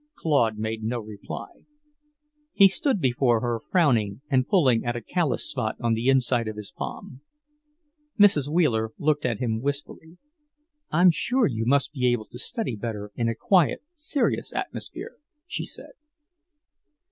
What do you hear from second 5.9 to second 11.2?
the inside of his palm. Mrs. Wheeler looked at him wistfully. "I'm